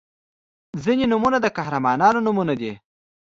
[0.83, 2.73] •ځینې نومونه د قهرمانانو نومونه دي.